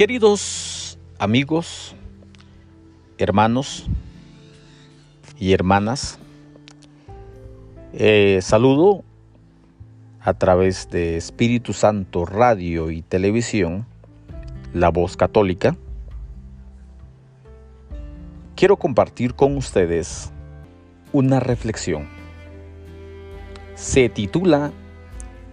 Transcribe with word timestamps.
Queridos 0.00 0.98
amigos, 1.18 1.94
hermanos 3.18 3.86
y 5.38 5.52
hermanas, 5.52 6.18
eh, 7.92 8.38
saludo 8.40 9.04
a 10.22 10.32
través 10.32 10.88
de 10.88 11.18
Espíritu 11.18 11.74
Santo 11.74 12.24
Radio 12.24 12.90
y 12.90 13.02
Televisión, 13.02 13.84
La 14.72 14.88
Voz 14.88 15.18
Católica. 15.18 15.76
Quiero 18.56 18.78
compartir 18.78 19.34
con 19.34 19.54
ustedes 19.58 20.32
una 21.12 21.40
reflexión. 21.40 22.08
Se 23.74 24.08
titula 24.08 24.72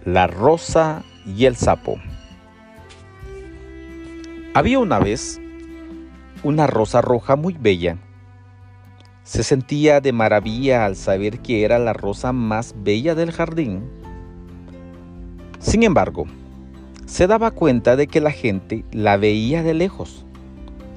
La 0.06 0.26
Rosa 0.26 1.04
y 1.26 1.44
el 1.44 1.54
Sapo. 1.54 1.98
Había 4.54 4.78
una 4.78 4.98
vez 4.98 5.40
una 6.42 6.66
rosa 6.66 7.02
roja 7.02 7.36
muy 7.36 7.54
bella. 7.60 7.98
Se 9.22 9.42
sentía 9.42 10.00
de 10.00 10.12
maravilla 10.12 10.86
al 10.86 10.96
saber 10.96 11.40
que 11.40 11.64
era 11.64 11.78
la 11.78 11.92
rosa 11.92 12.32
más 12.32 12.74
bella 12.78 13.14
del 13.14 13.30
jardín. 13.30 13.82
Sin 15.58 15.82
embargo, 15.82 16.26
se 17.04 17.26
daba 17.26 17.50
cuenta 17.50 17.94
de 17.94 18.06
que 18.06 18.22
la 18.22 18.30
gente 18.30 18.84
la 18.90 19.18
veía 19.18 19.62
de 19.62 19.74
lejos. 19.74 20.24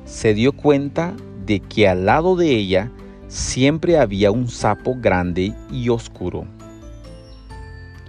Se 0.05 0.33
dio 0.33 0.53
cuenta 0.53 1.13
de 1.45 1.59
que 1.59 1.89
al 1.89 2.05
lado 2.05 2.37
de 2.37 2.55
ella 2.55 2.89
siempre 3.27 3.99
había 3.99 4.31
un 4.31 4.47
sapo 4.47 4.95
grande 4.97 5.53
y 5.69 5.89
oscuro. 5.89 6.45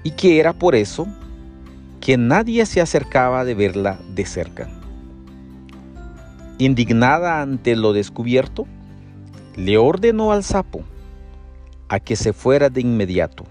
Y 0.04 0.12
que 0.12 0.38
era 0.38 0.52
por 0.52 0.76
eso 0.76 1.08
que 2.00 2.16
nadie 2.16 2.64
se 2.64 2.80
acercaba 2.80 3.44
de 3.44 3.54
verla 3.54 3.98
de 4.14 4.24
cerca. 4.24 4.81
Indignada 6.58 7.40
ante 7.40 7.76
lo 7.76 7.92
descubierto, 7.92 8.66
le 9.56 9.78
ordenó 9.78 10.32
al 10.32 10.44
sapo 10.44 10.82
a 11.88 11.98
que 11.98 12.14
se 12.14 12.32
fuera 12.32 12.68
de 12.70 12.82
inmediato. 12.82 13.44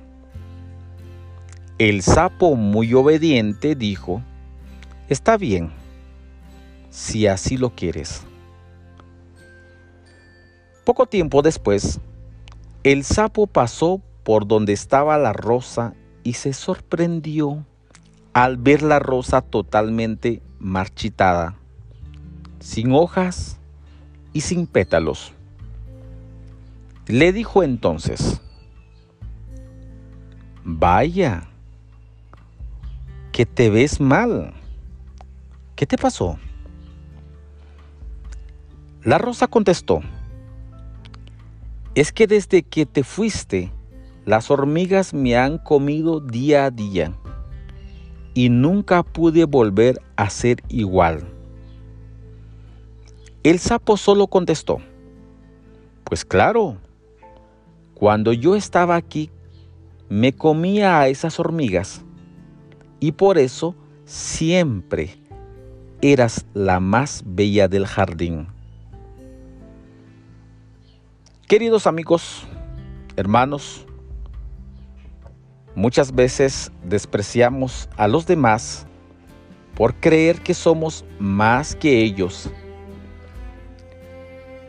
El 1.78 2.04
sapo, 2.04 2.56
muy 2.56 2.94
obediente, 2.94 3.76
dijo, 3.76 4.22
Está 5.10 5.36
bien, 5.36 5.72
si 6.90 7.28
así 7.28 7.58
lo 7.58 7.72
quieres. 7.72 8.24
Poco 10.86 11.06
tiempo 11.06 11.42
después, 11.42 12.00
el 12.84 13.04
sapo 13.04 13.48
pasó 13.48 14.02
por 14.24 14.48
donde 14.48 14.74
estaba 14.74 15.18
la 15.18 15.34
rosa 15.34 15.94
y 16.24 16.34
se 16.34 16.54
sorprendió 16.54 17.66
al 18.34 18.58
ver 18.58 18.84
la 18.84 19.00
rosa 19.00 19.42
totalmente 19.42 20.42
marchitada 20.60 21.61
sin 22.62 22.94
hojas 22.94 23.58
y 24.34 24.42
sin 24.42 24.68
pétalos. 24.68 25.34
Le 27.08 27.34
dijo 27.34 27.64
entonces, 27.64 28.40
vaya, 30.64 31.50
que 33.32 33.46
te 33.46 33.70
ves 33.70 34.00
mal. 34.00 34.54
¿Qué 35.76 35.86
te 35.86 35.98
pasó? 35.98 36.38
La 39.04 39.18
rosa 39.18 39.48
contestó, 39.48 40.02
es 41.96 42.14
que 42.14 42.28
desde 42.28 42.62
que 42.62 42.86
te 42.86 43.04
fuiste, 43.04 43.72
las 44.26 44.52
hormigas 44.52 45.16
me 45.16 45.36
han 45.36 45.58
comido 45.58 46.20
día 46.20 46.66
a 46.66 46.72
día 46.72 47.12
y 48.36 48.50
nunca 48.50 49.02
pude 49.02 49.46
volver 49.46 50.00
a 50.16 50.30
ser 50.30 50.64
igual. 50.70 51.31
El 53.44 53.58
sapo 53.58 53.98
solo 53.98 54.28
contestó, 54.28 54.82
pues 56.04 56.24
claro, 56.24 56.78
cuando 57.96 58.34
yo 58.34 58.56
estaba 58.56 58.96
aquí 58.96 59.32
me 60.10 60.32
comía 60.32 61.00
a 61.00 61.08
esas 61.08 61.40
hormigas 61.40 62.04
y 63.00 63.14
por 63.14 63.40
eso 63.40 63.76
siempre 64.06 65.18
eras 66.04 66.46
la 66.54 66.80
más 66.80 67.24
bella 67.26 67.68
del 67.68 67.88
jardín. 67.88 68.48
Queridos 71.48 71.88
amigos, 71.88 72.44
hermanos, 73.16 73.88
muchas 75.74 76.14
veces 76.14 76.72
despreciamos 76.84 77.90
a 77.98 78.08
los 78.08 78.28
demás 78.28 78.86
por 79.74 79.96
creer 79.96 80.42
que 80.42 80.54
somos 80.54 81.04
más 81.18 81.76
que 81.76 82.04
ellos 82.04 82.52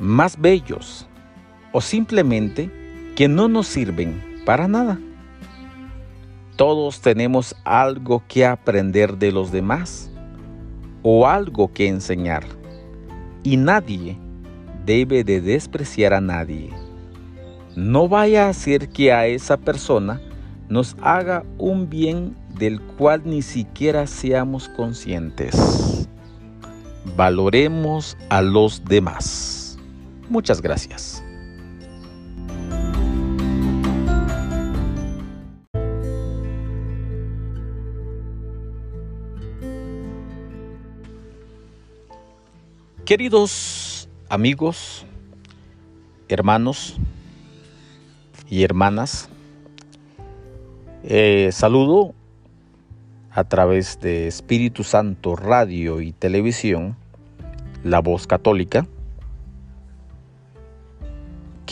más 0.02 0.38
bellos 0.38 1.06
o 1.70 1.80
simplemente 1.80 2.70
que 3.14 3.28
no 3.28 3.46
nos 3.46 3.68
sirven 3.68 4.20
para 4.44 4.66
nada. 4.66 4.98
Todos 6.56 7.00
tenemos 7.00 7.54
algo 7.64 8.22
que 8.26 8.44
aprender 8.44 9.16
de 9.16 9.30
los 9.30 9.52
demás 9.52 10.10
o 11.02 11.26
algo 11.26 11.72
que 11.72 11.86
enseñar 11.86 12.44
y 13.44 13.56
nadie 13.56 14.18
debe 14.84 15.22
de 15.22 15.40
despreciar 15.40 16.14
a 16.14 16.20
nadie. 16.20 16.70
No 17.76 18.08
vaya 18.08 18.48
a 18.48 18.52
ser 18.52 18.88
que 18.88 19.12
a 19.12 19.26
esa 19.26 19.56
persona 19.56 20.20
nos 20.68 20.96
haga 21.00 21.44
un 21.58 21.88
bien 21.88 22.36
del 22.58 22.80
cual 22.80 23.22
ni 23.24 23.40
siquiera 23.40 24.06
seamos 24.06 24.68
conscientes. 24.68 26.08
Valoremos 27.16 28.16
a 28.28 28.42
los 28.42 28.84
demás. 28.84 29.61
Muchas 30.32 30.62
gracias. 30.62 31.22
Queridos 43.04 44.08
amigos, 44.30 45.04
hermanos 46.30 46.96
y 48.48 48.62
hermanas, 48.62 49.28
eh, 51.04 51.50
saludo 51.52 52.14
a 53.32 53.44
través 53.44 54.00
de 54.00 54.28
Espíritu 54.28 54.82
Santo 54.82 55.36
Radio 55.36 56.00
y 56.00 56.12
Televisión, 56.12 56.96
La 57.84 58.00
Voz 58.00 58.26
Católica 58.26 58.86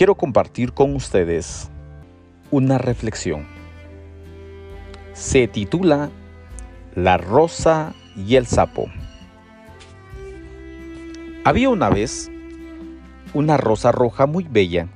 quiero 0.00 0.14
compartir 0.14 0.72
con 0.72 0.94
ustedes 0.94 1.68
una 2.50 2.78
reflexión. 2.78 3.46
Se 5.12 5.46
titula 5.46 6.08
La 6.94 7.18
rosa 7.18 7.92
y 8.16 8.36
el 8.36 8.46
sapo. 8.46 8.86
Había 11.44 11.68
una 11.68 11.90
vez 11.90 12.30
una 13.34 13.58
rosa 13.58 13.92
roja 13.92 14.24
muy 14.24 14.44
bella. 14.44 14.88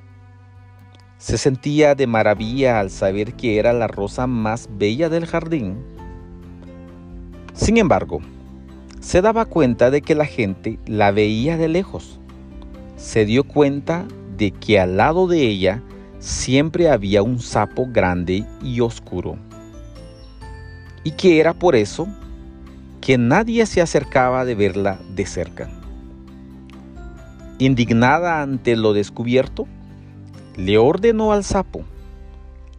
Se 1.19 1.37
sentía 1.37 1.95
de 1.95 2.07
maravilla 2.07 2.81
al 2.81 2.89
saber 2.89 3.35
que 3.35 3.59
era 3.59 3.75
la 3.75 3.89
rosa 3.89 4.27
más 4.27 4.71
bella 4.73 5.11
del 5.11 5.27
jardín. 5.27 5.85
Sin 7.53 7.77
embargo, 7.77 8.23
se 9.01 9.21
daba 9.21 9.45
cuenta 9.45 9.91
de 9.91 10.01
que 10.01 10.15
la 10.15 10.25
gente 10.25 10.79
la 10.87 11.11
veía 11.11 11.59
de 11.59 11.69
lejos. 11.69 12.21
Se 12.97 13.27
dio 13.27 13.45
cuenta 13.45 14.07
de 14.37 14.51
que 14.51 14.81
al 14.81 14.97
lado 14.97 15.27
de 15.27 15.41
ella 15.41 15.83
siempre 16.19 16.91
había 16.91 17.23
un 17.23 17.39
sapo 17.41 17.87
grande 17.91 18.47
y 18.63 18.81
oscuro. 18.81 19.37
Y 21.03 21.13
que 21.13 21.39
era 21.39 21.53
por 21.53 21.77
eso 21.77 22.09
que 23.01 23.19
nadie 23.19 23.67
se 23.67 23.83
acercaba 23.83 24.45
de 24.45 24.55
verla 24.55 24.99
de 25.15 25.27
cerca. 25.27 25.69
Indignada 27.59 28.41
ante 28.41 28.77
lo 28.77 28.95
descubierto, 28.95 29.67
le 30.57 30.79
ordenó 30.79 31.33
al 31.33 31.45
sapo 31.45 31.85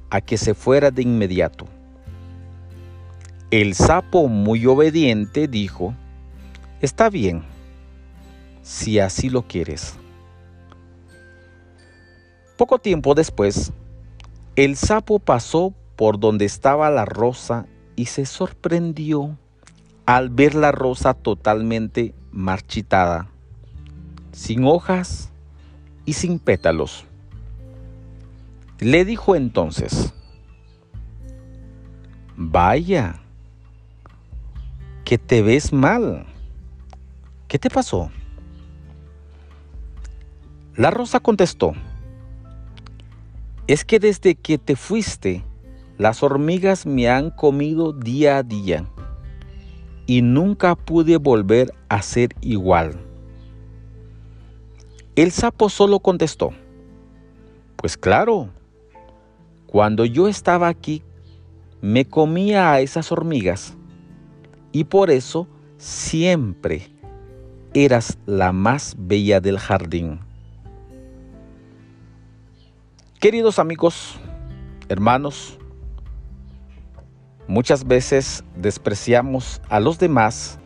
a 0.10 0.22
que 0.22 0.38
se 0.38 0.54
fuera 0.54 0.92
de 0.92 1.04
inmediato. 1.04 1.68
El 3.52 3.76
sapo, 3.76 4.28
muy 4.28 4.66
obediente, 4.66 5.48
dijo, 5.48 5.94
Está 6.82 7.10
bien, 7.10 7.44
si 8.64 9.00
así 9.00 9.30
lo 9.30 9.44
quieres. 9.44 9.96
Poco 12.58 12.80
tiempo 12.80 13.16
después, 13.16 13.74
el 14.56 14.76
sapo 14.76 15.20
pasó 15.20 15.74
por 15.96 16.20
donde 16.20 16.46
estaba 16.46 16.90
la 16.90 17.06
rosa 17.06 17.66
y 17.96 18.06
se 18.06 18.26
sorprendió 18.26 19.38
al 20.06 20.30
ver 20.30 20.56
la 20.56 20.72
rosa 20.72 21.14
totalmente 21.14 22.14
marchitada, 22.32 23.30
sin 24.32 24.66
hojas 24.66 25.32
y 26.06 26.14
sin 26.14 26.40
pétalos. 26.40 27.06
Le 28.80 29.06
dijo 29.06 29.36
entonces, 29.36 30.14
vaya, 32.36 33.22
que 35.04 35.18
te 35.18 35.42
ves 35.42 35.72
mal. 35.72 36.26
¿qué 37.48 37.60
te 37.60 37.70
pasó? 37.70 38.12
La 40.76 40.92
rosa 40.92 41.22
contestó, 41.22 41.74
es 43.68 43.84
que 43.84 44.00
desde 44.00 44.36
que 44.36 44.58
te 44.58 44.76
fuiste, 44.76 45.44
las 45.98 46.22
hormigas 46.22 46.86
me 46.86 47.10
han 47.10 47.32
comido 47.32 47.94
día 47.94 48.38
a 48.38 48.44
día 48.44 48.86
y 50.06 50.22
nunca 50.22 50.76
pude 50.76 51.18
volver 51.18 51.74
a 51.90 52.02
ser 52.02 52.36
igual. 52.42 53.00
El 55.16 55.32
sapo 55.32 55.70
solo 55.70 56.00
contestó, 56.00 56.52
pues 57.78 57.98
claro, 57.98 58.50
cuando 59.66 60.06
yo 60.06 60.28
estaba 60.28 60.68
aquí 60.68 61.02
me 61.82 62.06
comía 62.06 62.72
a 62.72 62.82
esas 62.82 63.12
hormigas 63.12 63.76
y 64.72 64.84
por 64.84 65.10
eso 65.10 65.48
siempre 65.78 66.92
eras 67.74 68.18
la 68.26 68.52
más 68.52 68.96
bella 68.98 69.40
del 69.40 69.58
jardín. 69.58 70.20
Queridos 73.26 73.58
amigos, 73.58 74.20
hermanos, 74.88 75.58
muchas 77.48 77.84
veces 77.84 78.44
despreciamos 78.56 79.64
a 79.68 79.80
los 79.80 79.98
demás 79.98 80.60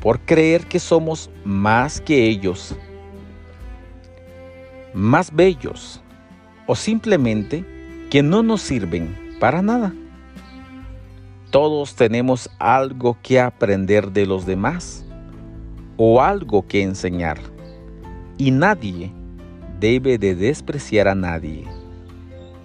por 0.00 0.18
creer 0.18 0.66
que 0.66 0.80
somos 0.80 1.30
más 1.44 2.00
que 2.00 2.26
ellos, 2.26 2.74
más 4.92 5.32
bellos 5.32 6.02
o 6.66 6.74
simplemente 6.74 7.64
que 8.10 8.24
no 8.24 8.42
nos 8.42 8.60
sirven 8.60 9.36
para 9.38 9.62
nada. 9.62 9.94
Todos 11.52 11.94
tenemos 11.94 12.50
algo 12.58 13.16
que 13.22 13.38
aprender 13.38 14.10
de 14.10 14.26
los 14.26 14.46
demás 14.46 15.06
o 15.96 16.20
algo 16.20 16.66
que 16.66 16.82
enseñar 16.82 17.38
y 18.36 18.50
nadie 18.50 19.12
debe 19.80 20.18
de 20.18 20.34
despreciar 20.34 21.08
a 21.08 21.14
nadie. 21.14 21.64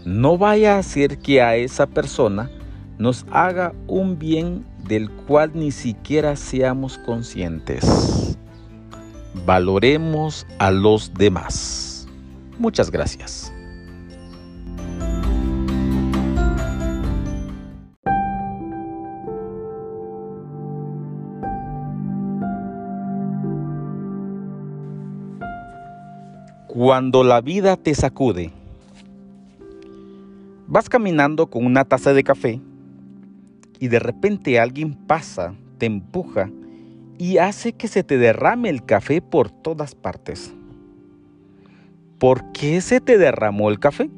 No 0.06 0.38
vaya 0.38 0.78
a 0.78 0.84
ser 0.84 1.18
que 1.18 1.42
a 1.42 1.56
esa 1.56 1.88
persona 1.88 2.50
nos 2.98 3.26
haga 3.32 3.74
un 3.88 4.20
bien 4.20 4.66
del 4.88 5.10
cual 5.10 5.52
ni 5.54 5.72
siquiera 5.72 6.36
seamos 6.36 6.98
conscientes. 6.98 8.38
Valoremos 9.46 10.46
a 10.60 10.72
los 10.72 11.14
demás. 11.14 12.08
Muchas 12.60 12.92
gracias. 12.92 13.53
Cuando 26.74 27.24
la 27.24 27.40
vida 27.40 27.78
te 27.78 27.94
sacude. 27.94 28.52
Vas 30.66 30.90
caminando 30.90 31.46
con 31.46 31.68
una 31.68 31.86
taza 31.86 32.14
de 32.14 32.24
café 32.24 32.62
y 33.78 33.90
de 33.90 34.00
repente 34.00 34.60
alguien 34.60 34.96
pasa, 34.96 35.54
te 35.78 35.86
empuja 35.86 36.50
y 37.20 37.38
hace 37.38 37.74
que 37.74 37.88
se 37.88 38.04
te 38.04 38.18
derrame 38.18 38.70
el 38.70 38.84
café 38.84 39.22
por 39.22 39.52
todas 39.52 39.94
partes. 39.94 40.52
¿Por 42.18 42.52
qué 42.54 42.82
se 42.82 43.00
te 43.00 43.20
derramó 43.20 43.70
el 43.70 43.78
café? 43.78 44.10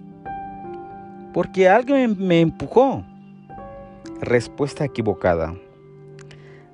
Porque 1.33 1.67
alguien 1.67 2.15
me 2.17 2.39
empujó. 2.39 3.03
Respuesta 4.21 4.85
equivocada. 4.85 5.55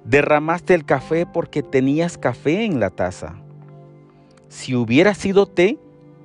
Derramaste 0.05 0.75
el 0.75 0.85
café 0.85 1.25
porque 1.25 1.63
tenías 1.63 2.19
café 2.19 2.65
en 2.65 2.79
la 2.79 2.91
taza. 2.91 3.33
Si 4.51 4.75
hubiera 4.75 5.13
sido 5.13 5.45
té, 5.45 5.79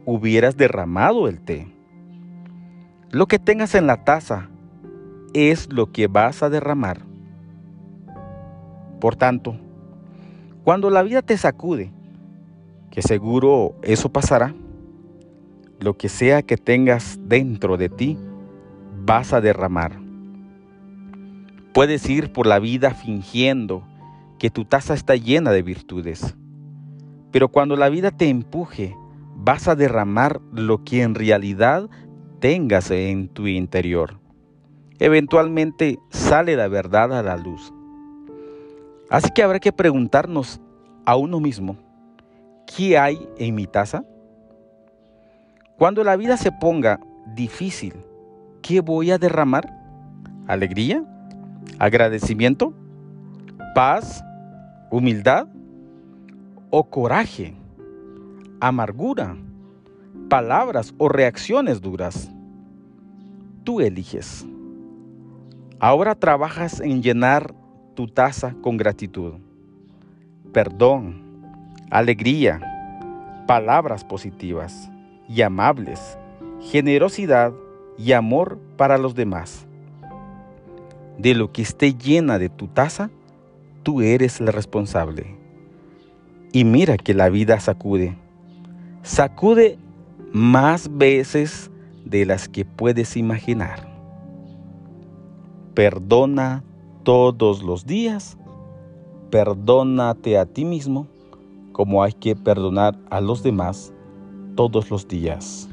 hubieras 0.05 0.56
derramado 0.56 1.28
el 1.28 1.40
té. 1.40 1.69
Lo 3.12 3.26
que 3.26 3.38
tengas 3.38 3.76
en 3.76 3.87
la 3.87 4.02
taza 4.02 4.49
es 5.32 5.73
lo 5.73 5.93
que 5.93 6.08
vas 6.08 6.43
a 6.43 6.50
derramar. 6.50 7.02
Por 9.00 9.14
tanto, 9.14 9.56
cuando 10.64 10.90
la 10.90 11.05
vida 11.05 11.23
te 11.23 11.38
sacude, 11.38 11.93
que 12.90 13.00
seguro 13.00 13.76
eso 13.82 14.08
pasará, 14.08 14.56
lo 15.79 15.96
que 15.96 16.08
sea 16.08 16.43
que 16.43 16.56
tengas 16.56 17.20
dentro 17.29 17.76
de 17.76 17.88
ti, 17.90 18.19
vas 19.05 19.32
a 19.34 19.40
derramar. 19.40 20.00
Puedes 21.72 22.11
ir 22.11 22.32
por 22.32 22.49
la 22.49 22.58
vida 22.58 22.90
fingiendo 22.90 23.84
que 24.40 24.50
tu 24.50 24.64
taza 24.64 24.94
está 24.94 25.14
llena 25.14 25.52
de 25.52 25.62
virtudes 25.62 26.34
pero 27.32 27.49
cuando 27.49 27.76
la 27.76 27.88
vida 27.88 28.11
te 28.11 28.28
empuje, 28.28 28.96
vas 29.34 29.69
a 29.69 29.75
derramar 29.75 30.40
lo 30.52 30.84
que 30.84 31.02
en 31.02 31.14
realidad 31.14 31.88
tengas 32.40 32.90
en 32.90 33.28
tu 33.28 33.46
interior. 33.46 34.19
Eventualmente 34.99 35.99
sale 36.11 36.56
la 36.56 36.69
verdad 36.69 37.12
a 37.12 37.23
la 37.23 37.37
luz. 37.37 37.73
Así 39.11 39.31
que 39.31 39.43
habrá 39.43 39.61
que 39.61 39.73
preguntarnos 39.73 40.61
a 41.05 41.17
uno 41.17 41.38
mismo, 41.38 41.76
¿qué 42.67 42.99
hay 42.99 43.29
en 43.38 43.55
mi 43.55 43.67
taza? 43.67 44.05
Cuando 45.79 46.02
la 46.02 46.17
vida 46.17 46.37
se 46.37 46.50
ponga 46.50 47.00
difícil, 47.34 47.94
¿qué 48.62 48.81
voy 48.81 49.11
a 49.11 49.19
derramar? 49.19 49.72
¿Alegría? 50.46 51.05
¿Agradecimiento? 51.79 52.72
¿Paz? 53.75 54.25
¿Humildad? 54.90 55.46
O 56.71 56.85
coraje, 56.85 57.55
amargura, 58.61 59.37
palabras 60.29 60.95
o 60.99 61.09
reacciones 61.09 61.81
duras. 61.81 62.31
Tú 63.65 63.81
eliges. 63.81 64.47
Ahora 65.79 66.15
trabajas 66.15 66.81
en 66.81 67.03
llenar 67.03 67.55
tu 67.95 68.09
taza 68.09 68.55
con 68.63 68.77
gratitud, 68.77 69.35
perdón, 70.53 71.23
alegría, 71.91 72.61
palabras 73.47 74.05
positivas 74.05 74.91
y 75.29 75.43
amables, 75.43 76.19
generosidad 76.61 77.53
y 77.99 78.13
amor 78.13 78.59
para 78.77 78.99
los 78.99 79.15
demás. 79.15 79.67
De 81.19 81.35
lo 81.35 81.53
que 81.53 81.63
esté 81.63 81.94
llena 81.94 82.39
de 82.39 82.49
tu 82.49 82.69
taza, 82.69 83.11
tú 83.82 84.03
eres 84.03 84.41
el 84.41 84.49
responsable. 84.49 85.45
Y 86.53 86.65
mira 86.65 86.96
que 86.96 87.15
la 87.15 87.29
vida 87.29 87.60
sacude. 87.60 88.17
Sacude 89.03 89.79
más 90.32 90.96
veces 90.96 91.70
de 92.05 92.26
las 92.26 92.48
que 92.48 92.65
puedes 92.65 93.17
imaginar. 93.17 93.88
Perdona 95.74 96.65
todos 97.03 97.62
los 97.62 97.86
días. 97.86 98.36
Perdónate 99.31 100.38
a 100.38 100.46
ti 100.46 100.65
mismo 100.65 101.06
como 101.72 102.03
hay 102.03 102.12
que 102.12 102.34
perdonar 102.34 102.98
a 103.10 103.20
los 103.20 103.43
demás 103.43 103.93
todos 104.55 104.91
los 104.91 105.06
días. 105.06 105.69